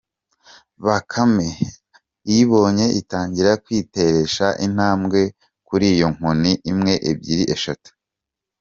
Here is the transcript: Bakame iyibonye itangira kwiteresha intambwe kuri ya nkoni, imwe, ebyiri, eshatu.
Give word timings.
Bakame 0.85 1.47
iyibonye 2.29 2.85
itangira 2.99 3.51
kwiteresha 3.63 4.45
intambwe 4.65 5.21
kuri 5.67 5.87
ya 5.99 6.07
nkoni, 6.13 6.51
imwe, 6.71 6.93
ebyiri, 7.11 7.45
eshatu. 7.55 7.89